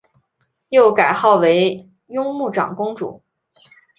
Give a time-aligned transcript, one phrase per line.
[0.69, 3.21] 又改号为雍穆长公主。